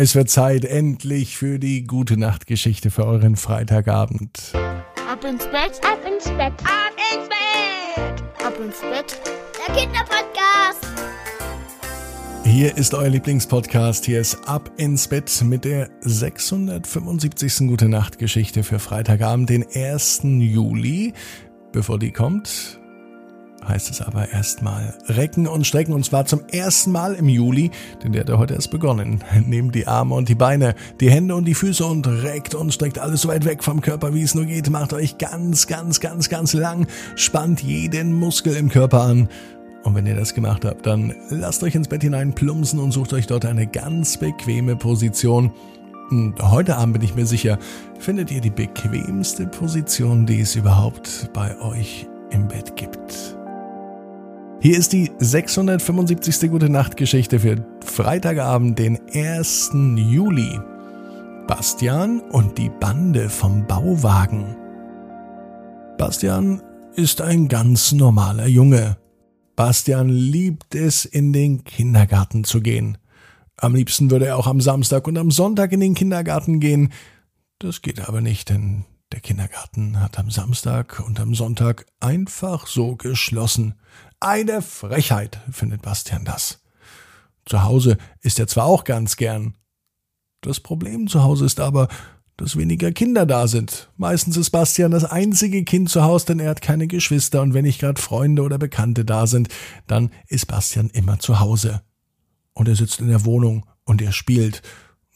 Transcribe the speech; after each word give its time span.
Es 0.00 0.14
wird 0.14 0.30
Zeit 0.30 0.64
endlich 0.64 1.36
für 1.36 1.58
die 1.58 1.84
gute 1.84 2.16
Nachtgeschichte 2.16 2.92
für 2.92 3.04
euren 3.04 3.34
Freitagabend. 3.34 4.52
Ab 4.54 5.24
ins 5.24 5.44
Bett, 5.46 5.80
ab 5.82 5.98
ins 6.06 6.26
Bett, 6.26 6.52
ab 6.62 6.94
ins 7.12 7.28
Bett, 7.28 8.46
ab 8.46 8.54
ins 8.64 8.80
Bett. 8.80 9.20
Der 9.66 9.74
Kinderpodcast. 9.74 10.86
Hier 12.44 12.76
ist 12.76 12.94
euer 12.94 13.08
Lieblingspodcast. 13.08 14.04
Hier 14.04 14.20
ist 14.20 14.36
Ab 14.46 14.70
ins 14.76 15.08
Bett 15.08 15.42
mit 15.42 15.64
der 15.64 15.90
675. 16.02 17.66
Gute 17.66 17.88
Nachtgeschichte 17.88 18.62
für 18.62 18.78
Freitagabend, 18.78 19.50
den 19.50 19.66
1. 19.68 20.20
Juli. 20.22 21.12
Bevor 21.72 21.98
die 21.98 22.12
kommt, 22.12 22.77
heißt 23.66 23.90
es 23.90 24.00
aber 24.00 24.30
erstmal 24.30 24.94
recken 25.08 25.46
und 25.46 25.66
strecken 25.66 25.92
und 25.92 26.04
zwar 26.04 26.26
zum 26.26 26.42
ersten 26.50 26.92
Mal 26.92 27.14
im 27.14 27.28
Juli, 27.28 27.70
denn 28.02 28.12
der 28.12 28.22
hat 28.22 28.28
ja 28.28 28.38
heute 28.38 28.54
erst 28.54 28.70
begonnen. 28.70 29.22
Nehmt 29.46 29.74
die 29.74 29.86
Arme 29.86 30.14
und 30.14 30.28
die 30.28 30.34
Beine, 30.34 30.74
die 31.00 31.10
Hände 31.10 31.34
und 31.34 31.44
die 31.44 31.54
Füße 31.54 31.84
und 31.84 32.06
reckt 32.06 32.54
und 32.54 32.72
streckt 32.72 32.98
alles 32.98 33.22
so 33.22 33.28
weit 33.28 33.44
weg 33.44 33.62
vom 33.62 33.80
Körper, 33.80 34.14
wie 34.14 34.22
es 34.22 34.34
nur 34.34 34.46
geht. 34.46 34.70
Macht 34.70 34.92
euch 34.92 35.18
ganz, 35.18 35.66
ganz, 35.66 36.00
ganz, 36.00 36.28
ganz 36.28 36.52
lang, 36.52 36.86
spannt 37.16 37.62
jeden 37.62 38.14
Muskel 38.14 38.56
im 38.56 38.68
Körper 38.68 39.02
an. 39.02 39.28
Und 39.84 39.94
wenn 39.94 40.06
ihr 40.06 40.16
das 40.16 40.34
gemacht 40.34 40.64
habt, 40.64 40.86
dann 40.86 41.14
lasst 41.30 41.62
euch 41.62 41.74
ins 41.74 41.88
Bett 41.88 42.02
hinein 42.02 42.34
plumpsen 42.34 42.78
und 42.78 42.92
sucht 42.92 43.12
euch 43.12 43.26
dort 43.26 43.44
eine 43.44 43.66
ganz 43.66 44.16
bequeme 44.16 44.76
Position. 44.76 45.52
Und 46.10 46.40
heute 46.40 46.76
Abend 46.76 46.94
bin 46.94 47.02
ich 47.02 47.14
mir 47.14 47.26
sicher, 47.26 47.58
findet 47.98 48.30
ihr 48.30 48.40
die 48.40 48.50
bequemste 48.50 49.46
Position, 49.46 50.26
die 50.26 50.40
es 50.40 50.56
überhaupt 50.56 51.30
bei 51.32 51.58
euch 51.60 52.06
im 52.30 52.48
Bett 52.48 52.76
gibt. 52.76 53.37
Hier 54.60 54.76
ist 54.76 54.92
die 54.92 55.12
675. 55.20 56.50
Gute 56.50 56.68
Nacht 56.68 56.96
Geschichte 56.96 57.38
für 57.38 57.64
Freitagabend, 57.84 58.76
den 58.76 58.98
1. 59.14 59.70
Juli. 59.94 60.58
Bastian 61.46 62.18
und 62.32 62.58
die 62.58 62.68
Bande 62.68 63.30
vom 63.30 63.68
Bauwagen. 63.68 64.56
Bastian 65.96 66.60
ist 66.96 67.20
ein 67.20 67.46
ganz 67.46 67.92
normaler 67.92 68.48
Junge. 68.48 68.98
Bastian 69.54 70.08
liebt 70.08 70.74
es, 70.74 71.04
in 71.04 71.32
den 71.32 71.62
Kindergarten 71.62 72.42
zu 72.42 72.60
gehen. 72.60 72.98
Am 73.58 73.76
liebsten 73.76 74.10
würde 74.10 74.26
er 74.26 74.38
auch 74.38 74.48
am 74.48 74.60
Samstag 74.60 75.06
und 75.06 75.18
am 75.18 75.30
Sonntag 75.30 75.70
in 75.70 75.78
den 75.78 75.94
Kindergarten 75.94 76.58
gehen. 76.58 76.92
Das 77.60 77.80
geht 77.80 78.08
aber 78.08 78.20
nicht, 78.20 78.48
denn 78.48 78.86
der 79.12 79.20
Kindergarten 79.20 80.00
hat 80.00 80.18
am 80.18 80.30
Samstag 80.30 81.00
und 81.06 81.18
am 81.20 81.34
Sonntag 81.34 81.86
einfach 82.00 82.66
so 82.66 82.96
geschlossen. 82.96 83.74
Eine 84.20 84.62
Frechheit, 84.62 85.40
findet 85.50 85.82
Bastian 85.82 86.24
das. 86.24 86.60
Zu 87.46 87.62
Hause 87.62 87.98
ist 88.20 88.38
er 88.38 88.46
zwar 88.46 88.66
auch 88.66 88.84
ganz 88.84 89.16
gern. 89.16 89.54
Das 90.40 90.60
Problem 90.60 91.08
zu 91.08 91.22
Hause 91.22 91.46
ist 91.46 91.60
aber, 91.60 91.88
dass 92.36 92.56
weniger 92.56 92.92
Kinder 92.92 93.26
da 93.26 93.48
sind. 93.48 93.90
Meistens 93.96 94.36
ist 94.36 94.50
Bastian 94.50 94.90
das 94.90 95.04
einzige 95.04 95.64
Kind 95.64 95.90
zu 95.90 96.02
Hause, 96.02 96.26
denn 96.26 96.40
er 96.40 96.50
hat 96.50 96.62
keine 96.62 96.86
Geschwister 96.86 97.42
und 97.42 97.54
wenn 97.54 97.64
nicht 97.64 97.80
gerade 97.80 98.00
Freunde 98.00 98.42
oder 98.42 98.58
Bekannte 98.58 99.04
da 99.04 99.26
sind, 99.26 99.48
dann 99.86 100.10
ist 100.26 100.46
Bastian 100.46 100.90
immer 100.90 101.18
zu 101.18 101.40
Hause. 101.40 101.82
Und 102.52 102.68
er 102.68 102.76
sitzt 102.76 103.00
in 103.00 103.08
der 103.08 103.24
Wohnung 103.24 103.66
und 103.84 104.02
er 104.02 104.12
spielt 104.12 104.62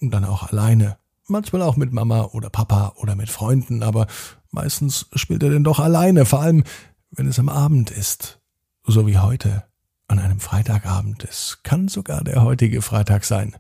und 0.01 0.11
dann 0.11 0.25
auch 0.25 0.51
alleine 0.51 0.97
manchmal 1.29 1.63
auch 1.63 1.77
mit 1.77 1.93
Mama 1.93 2.25
oder 2.33 2.51
Papa 2.51 2.95
oder 2.97 3.17
mit 3.17 3.31
Freunden, 3.31 3.83
aber 3.83 4.07
meistens 4.51 5.07
spielt 5.15 5.43
er 5.43 5.51
denn 5.51 5.65
doch 5.65 5.81
alleine, 5.81 6.25
vor 6.25 6.41
allem 6.41 6.65
wenn 7.11 7.27
es 7.27 7.39
am 7.39 7.49
Abend 7.49 7.91
ist, 7.91 8.41
so 8.87 9.07
wie 9.07 9.19
heute 9.19 9.65
an 10.09 10.19
einem 10.19 10.41
Freitagabend. 10.41 11.25
Es 11.25 11.61
kann 11.63 11.89
sogar 11.89 12.23
der 12.23 12.43
heutige 12.43 12.83
Freitag 12.83 13.25
sein. 13.25 13.57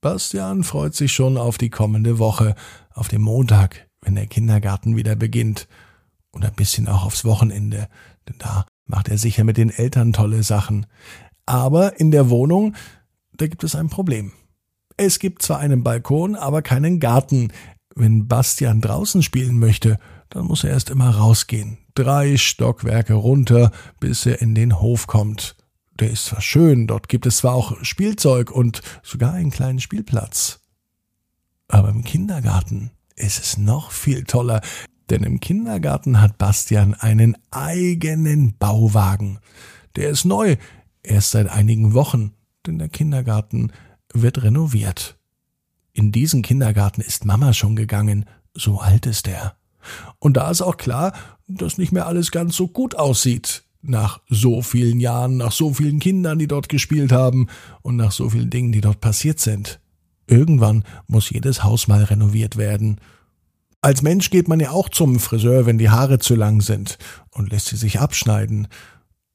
Bastian 0.00 0.64
freut 0.64 0.94
sich 0.94 1.12
schon 1.12 1.36
auf 1.36 1.58
die 1.58 1.70
kommende 1.70 2.18
Woche, 2.18 2.54
auf 2.92 3.08
den 3.08 3.22
Montag, 3.22 3.88
wenn 4.00 4.16
der 4.16 4.26
Kindergarten 4.26 4.96
wieder 4.96 5.14
beginnt. 5.14 5.68
Und 6.32 6.44
ein 6.44 6.54
bisschen 6.54 6.88
auch 6.88 7.04
aufs 7.04 7.24
Wochenende, 7.24 7.88
denn 8.26 8.36
da 8.38 8.64
macht 8.86 9.08
er 9.08 9.18
sicher 9.18 9.44
mit 9.44 9.58
den 9.58 9.70
Eltern 9.70 10.12
tolle 10.12 10.42
Sachen. 10.42 10.86
Aber 11.44 12.00
in 12.00 12.10
der 12.10 12.30
Wohnung, 12.30 12.74
da 13.36 13.46
gibt 13.46 13.64
es 13.64 13.74
ein 13.74 13.90
Problem. 13.90 14.32
Es 14.96 15.18
gibt 15.18 15.42
zwar 15.42 15.58
einen 15.58 15.82
Balkon, 15.82 16.34
aber 16.34 16.62
keinen 16.62 17.00
Garten. 17.00 17.52
Wenn 17.94 18.26
Bastian 18.28 18.80
draußen 18.80 19.22
spielen 19.22 19.58
möchte, 19.58 19.98
dann 20.32 20.46
muss 20.46 20.64
er 20.64 20.70
erst 20.70 20.90
immer 20.90 21.10
rausgehen. 21.10 21.78
Drei 21.94 22.38
Stockwerke 22.38 23.12
runter, 23.12 23.70
bis 24.00 24.24
er 24.24 24.40
in 24.40 24.54
den 24.54 24.80
Hof 24.80 25.06
kommt. 25.06 25.56
Der 26.00 26.10
ist 26.10 26.26
zwar 26.26 26.40
schön, 26.40 26.86
dort 26.86 27.08
gibt 27.08 27.26
es 27.26 27.38
zwar 27.38 27.54
auch 27.54 27.76
Spielzeug 27.84 28.50
und 28.50 28.80
sogar 29.02 29.34
einen 29.34 29.50
kleinen 29.50 29.78
Spielplatz. 29.78 30.60
Aber 31.68 31.90
im 31.90 32.02
Kindergarten 32.02 32.92
ist 33.14 33.38
es 33.38 33.58
noch 33.58 33.90
viel 33.90 34.24
toller, 34.24 34.62
denn 35.10 35.22
im 35.22 35.38
Kindergarten 35.38 36.20
hat 36.20 36.38
Bastian 36.38 36.94
einen 36.94 37.36
eigenen 37.50 38.56
Bauwagen. 38.56 39.38
Der 39.96 40.08
ist 40.08 40.24
neu, 40.24 40.56
erst 41.02 41.32
seit 41.32 41.48
einigen 41.48 41.92
Wochen, 41.92 42.32
denn 42.66 42.78
der 42.78 42.88
Kindergarten 42.88 43.72
wird 44.14 44.42
renoviert. 44.42 45.18
In 45.92 46.10
diesen 46.10 46.40
Kindergarten 46.40 47.02
ist 47.02 47.26
Mama 47.26 47.52
schon 47.52 47.76
gegangen, 47.76 48.24
so 48.54 48.80
alt 48.80 49.04
ist 49.04 49.28
er. 49.28 49.56
Und 50.18 50.36
da 50.36 50.50
ist 50.50 50.62
auch 50.62 50.76
klar, 50.76 51.12
dass 51.46 51.78
nicht 51.78 51.92
mehr 51.92 52.06
alles 52.06 52.30
ganz 52.30 52.56
so 52.56 52.68
gut 52.68 52.94
aussieht. 52.94 53.64
Nach 53.82 54.20
so 54.28 54.62
vielen 54.62 55.00
Jahren, 55.00 55.36
nach 55.36 55.52
so 55.52 55.74
vielen 55.74 55.98
Kindern, 55.98 56.38
die 56.38 56.46
dort 56.46 56.68
gespielt 56.68 57.10
haben 57.10 57.48
und 57.82 57.96
nach 57.96 58.12
so 58.12 58.30
vielen 58.30 58.50
Dingen, 58.50 58.70
die 58.70 58.80
dort 58.80 59.00
passiert 59.00 59.40
sind. 59.40 59.80
Irgendwann 60.28 60.84
muss 61.08 61.30
jedes 61.30 61.64
Haus 61.64 61.88
mal 61.88 62.04
renoviert 62.04 62.56
werden. 62.56 63.00
Als 63.80 64.02
Mensch 64.02 64.30
geht 64.30 64.46
man 64.46 64.60
ja 64.60 64.70
auch 64.70 64.88
zum 64.88 65.18
Friseur, 65.18 65.66
wenn 65.66 65.78
die 65.78 65.90
Haare 65.90 66.20
zu 66.20 66.36
lang 66.36 66.60
sind 66.60 66.98
und 67.30 67.50
lässt 67.50 67.66
sie 67.66 67.76
sich 67.76 67.98
abschneiden. 67.98 68.68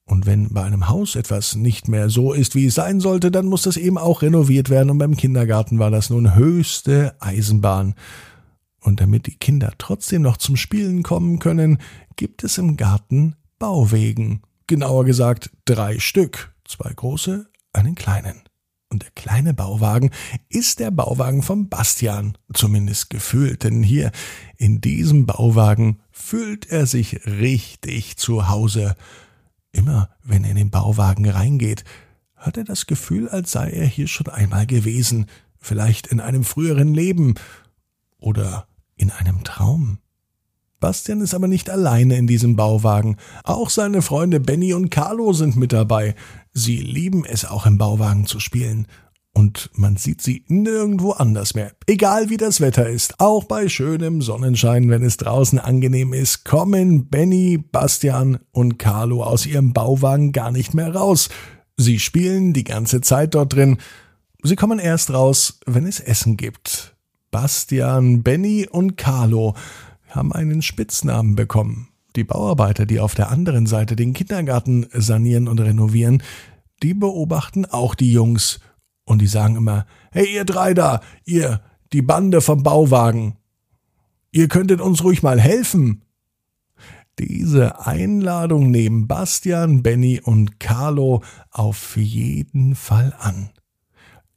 Und 0.05 0.25
wenn 0.25 0.53
bei 0.53 0.63
einem 0.63 0.87
Haus 0.87 1.17
etwas 1.17 1.55
nicht 1.55 1.89
mehr 1.89 2.09
so 2.09 2.31
ist, 2.31 2.55
wie 2.55 2.67
es 2.67 2.75
sein 2.75 3.01
sollte, 3.01 3.29
dann 3.29 3.47
muss 3.47 3.63
das 3.63 3.75
eben 3.75 3.97
auch 3.97 4.21
renoviert 4.21 4.69
werden. 4.69 4.89
Und 4.89 4.99
beim 4.99 5.17
Kindergarten 5.17 5.79
war 5.79 5.91
das 5.91 6.09
nun 6.09 6.33
höchste 6.33 7.13
Eisenbahn. 7.19 7.93
Und 8.87 9.01
damit 9.01 9.27
die 9.27 9.35
Kinder 9.35 9.73
trotzdem 9.77 10.21
noch 10.21 10.37
zum 10.37 10.55
Spielen 10.55 11.03
kommen 11.03 11.39
können, 11.39 11.79
gibt 12.15 12.45
es 12.45 12.57
im 12.57 12.77
Garten 12.77 13.35
Bauwegen. 13.59 14.43
Genauer 14.65 15.03
gesagt 15.03 15.49
drei 15.65 15.99
Stück. 15.99 16.55
Zwei 16.63 16.93
große, 16.93 17.49
einen 17.73 17.95
kleinen. 17.95 18.43
Und 18.87 19.03
der 19.03 19.11
kleine 19.11 19.53
Bauwagen 19.53 20.11
ist 20.47 20.79
der 20.79 20.91
Bauwagen 20.91 21.43
von 21.43 21.67
Bastian, 21.67 22.37
zumindest 22.53 23.09
gefühlt, 23.09 23.65
denn 23.65 23.83
hier 23.83 24.09
in 24.55 24.79
diesem 24.79 25.25
Bauwagen 25.25 25.99
fühlt 26.09 26.71
er 26.71 26.85
sich 26.85 27.25
richtig 27.25 28.15
zu 28.15 28.47
Hause. 28.47 28.95
Immer 29.73 30.11
wenn 30.23 30.45
er 30.45 30.51
in 30.51 30.55
den 30.55 30.71
Bauwagen 30.71 31.27
reingeht, 31.29 31.83
hat 32.37 32.55
er 32.55 32.63
das 32.63 32.85
Gefühl, 32.85 33.27
als 33.27 33.51
sei 33.51 33.69
er 33.69 33.85
hier 33.85 34.07
schon 34.07 34.29
einmal 34.29 34.65
gewesen, 34.65 35.25
vielleicht 35.59 36.07
in 36.07 36.21
einem 36.21 36.45
früheren 36.45 36.93
Leben 36.93 37.35
oder 38.17 38.65
in 38.97 39.11
einem 39.11 39.43
Traum. 39.43 39.99
Bastian 40.79 41.21
ist 41.21 41.33
aber 41.33 41.47
nicht 41.47 41.69
alleine 41.69 42.17
in 42.17 42.27
diesem 42.27 42.55
Bauwagen. 42.55 43.17
Auch 43.43 43.69
seine 43.69 44.01
Freunde 44.01 44.39
Benny 44.39 44.73
und 44.73 44.91
Carlo 44.91 45.33
sind 45.33 45.55
mit 45.55 45.73
dabei. 45.73 46.13
Sie 46.53 46.77
lieben 46.77 47.25
es 47.25 47.45
auch 47.45 47.65
im 47.65 47.77
Bauwagen 47.77 48.27
zu 48.27 48.39
spielen 48.39 48.87
und 49.37 49.69
man 49.73 49.97
sieht 49.97 50.23
sie 50.23 50.43
nirgendwo 50.47 51.11
anders 51.11 51.53
mehr. 51.53 51.71
Egal 51.85 52.31
wie 52.31 52.37
das 52.37 52.59
Wetter 52.59 52.89
ist, 52.89 53.19
auch 53.19 53.43
bei 53.43 53.69
schönem 53.69 54.23
Sonnenschein, 54.23 54.89
wenn 54.89 55.03
es 55.03 55.17
draußen 55.17 55.59
angenehm 55.59 56.11
ist, 56.11 56.43
kommen 56.43 57.07
Benny, 57.07 57.59
Bastian 57.59 58.39
und 58.51 58.79
Carlo 58.79 59.23
aus 59.23 59.45
ihrem 59.45 59.73
Bauwagen 59.73 60.31
gar 60.31 60.51
nicht 60.51 60.73
mehr 60.73 60.93
raus. 60.95 61.29
Sie 61.75 61.99
spielen 61.99 62.53
die 62.53 62.63
ganze 62.63 63.01
Zeit 63.01 63.35
dort 63.35 63.53
drin. 63.53 63.77
Sie 64.41 64.55
kommen 64.55 64.79
erst 64.79 65.13
raus, 65.13 65.59
wenn 65.67 65.85
es 65.85 65.99
Essen 65.99 66.35
gibt. 66.35 66.96
Bastian, 67.31 68.23
Benny 68.23 68.67
und 68.69 68.97
Carlo 68.97 69.55
haben 70.09 70.33
einen 70.33 70.61
Spitznamen 70.61 71.35
bekommen. 71.35 71.89
Die 72.15 72.23
Bauarbeiter, 72.23 72.85
die 72.85 72.99
auf 72.99 73.15
der 73.15 73.29
anderen 73.29 73.67
Seite 73.67 73.95
den 73.95 74.13
Kindergarten 74.13 74.87
sanieren 74.93 75.47
und 75.47 75.59
renovieren, 75.59 76.23
die 76.83 76.93
beobachten 76.93 77.65
auch 77.65 77.95
die 77.95 78.11
Jungs 78.11 78.59
und 79.05 79.21
die 79.21 79.27
sagen 79.27 79.55
immer, 79.55 79.85
hey 80.11 80.33
ihr 80.33 80.45
drei 80.45 80.73
da, 80.73 81.01
ihr, 81.25 81.61
die 81.93 82.01
Bande 82.01 82.41
vom 82.41 82.63
Bauwagen, 82.63 83.37
ihr 84.31 84.47
könntet 84.47 84.81
uns 84.81 85.03
ruhig 85.03 85.23
mal 85.23 85.39
helfen. 85.39 86.03
Diese 87.19 87.85
Einladung 87.87 88.69
nehmen 88.69 89.07
Bastian, 89.07 89.81
Benny 89.81 90.21
und 90.21 90.59
Carlo 90.59 91.23
auf 91.51 91.97
jeden 91.97 92.75
Fall 92.75 93.15
an. 93.17 93.49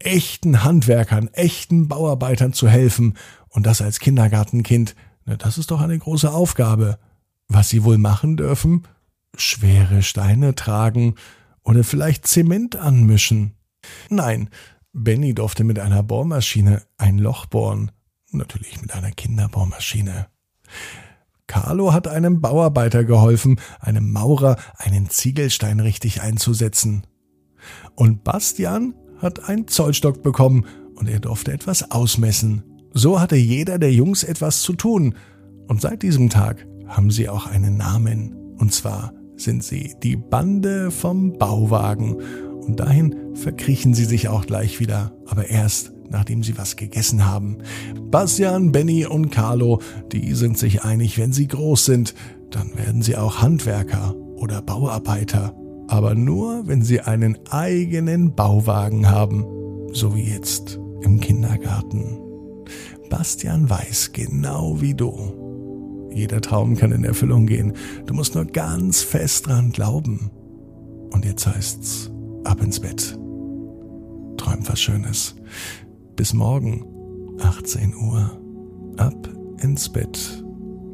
Echten 0.00 0.64
Handwerkern, 0.64 1.28
echten 1.28 1.86
Bauarbeitern 1.88 2.52
zu 2.52 2.68
helfen 2.68 3.14
und 3.48 3.66
das 3.66 3.82
als 3.82 4.00
Kindergartenkind, 4.00 4.96
na, 5.24 5.36
das 5.36 5.58
ist 5.58 5.70
doch 5.70 5.80
eine 5.80 5.98
große 5.98 6.30
Aufgabe. 6.32 6.98
Was 7.48 7.68
sie 7.68 7.84
wohl 7.84 7.98
machen 7.98 8.36
dürfen? 8.36 8.86
Schwere 9.36 10.02
Steine 10.02 10.54
tragen 10.54 11.14
oder 11.62 11.84
vielleicht 11.84 12.26
Zement 12.26 12.76
anmischen. 12.76 13.54
Nein, 14.08 14.48
Benny 14.92 15.34
durfte 15.34 15.64
mit 15.64 15.78
einer 15.78 16.02
Bohrmaschine 16.02 16.82
ein 16.96 17.18
Loch 17.18 17.46
bohren. 17.46 17.92
Natürlich 18.32 18.80
mit 18.80 18.94
einer 18.94 19.10
Kinderbohrmaschine. 19.10 20.28
Carlo 21.46 21.92
hat 21.92 22.06
einem 22.06 22.40
Bauarbeiter 22.40 23.04
geholfen, 23.04 23.60
einem 23.80 24.12
Maurer 24.12 24.56
einen 24.76 25.10
Ziegelstein 25.10 25.80
richtig 25.80 26.22
einzusetzen. 26.22 27.06
Und 27.96 28.22
Bastian 28.22 28.94
hat 29.20 29.48
einen 29.48 29.68
Zollstock 29.68 30.22
bekommen 30.22 30.66
und 30.94 31.08
er 31.08 31.20
durfte 31.20 31.52
etwas 31.52 31.90
ausmessen. 31.90 32.64
So 32.92 33.20
hatte 33.20 33.36
jeder 33.36 33.78
der 33.78 33.92
Jungs 33.92 34.24
etwas 34.24 34.62
zu 34.62 34.72
tun. 34.72 35.14
Und 35.68 35.80
seit 35.80 36.02
diesem 36.02 36.28
Tag 36.28 36.66
haben 36.86 37.10
sie 37.10 37.28
auch 37.28 37.46
einen 37.46 37.76
Namen. 37.76 38.34
Und 38.58 38.72
zwar 38.72 39.12
sind 39.36 39.62
sie 39.62 39.94
die 40.02 40.16
Bande 40.16 40.90
vom 40.90 41.38
Bauwagen. 41.38 42.16
Und 42.60 42.80
dahin 42.80 43.34
verkriechen 43.34 43.94
sie 43.94 44.04
sich 44.04 44.28
auch 44.28 44.46
gleich 44.46 44.80
wieder. 44.80 45.12
Aber 45.26 45.48
erst 45.48 45.92
nachdem 46.10 46.42
sie 46.42 46.58
was 46.58 46.76
gegessen 46.76 47.24
haben. 47.24 47.58
Bastian, 48.10 48.72
Benny 48.72 49.06
und 49.06 49.30
Carlo, 49.30 49.80
die 50.12 50.34
sind 50.34 50.58
sich 50.58 50.82
einig, 50.82 51.18
wenn 51.18 51.32
sie 51.32 51.48
groß 51.48 51.84
sind, 51.84 52.14
dann 52.50 52.76
werden 52.76 53.00
sie 53.00 53.16
auch 53.16 53.40
Handwerker 53.40 54.14
oder 54.34 54.60
Bauarbeiter. 54.60 55.54
Aber 55.90 56.14
nur, 56.14 56.68
wenn 56.68 56.82
sie 56.82 57.00
einen 57.00 57.36
eigenen 57.50 58.36
Bauwagen 58.36 59.10
haben. 59.10 59.44
So 59.92 60.14
wie 60.14 60.22
jetzt 60.22 60.78
im 61.02 61.18
Kindergarten. 61.18 62.16
Bastian 63.10 63.68
weiß 63.68 64.12
genau 64.12 64.80
wie 64.80 64.94
du. 64.94 66.08
Jeder 66.12 66.40
Traum 66.40 66.76
kann 66.76 66.92
in 66.92 67.02
Erfüllung 67.02 67.46
gehen. 67.46 67.72
Du 68.06 68.14
musst 68.14 68.36
nur 68.36 68.44
ganz 68.44 69.02
fest 69.02 69.48
dran 69.48 69.72
glauben. 69.72 70.30
Und 71.10 71.24
jetzt 71.24 71.48
heißt's, 71.48 72.12
ab 72.44 72.62
ins 72.62 72.78
Bett. 72.78 73.18
Träum 74.36 74.68
was 74.68 74.80
Schönes. 74.80 75.34
Bis 76.14 76.32
morgen, 76.32 76.84
18 77.40 77.96
Uhr. 77.96 78.30
Ab 78.96 79.28
ins. 79.60 79.90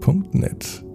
Gute 0.03 0.39
Nacht. 0.39 0.86